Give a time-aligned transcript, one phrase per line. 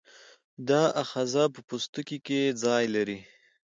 [0.69, 3.19] دا آخذه په پوستکي کې ځای لري.